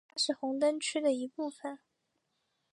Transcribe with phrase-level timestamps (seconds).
[0.07, 1.77] 它是红灯区的一部分。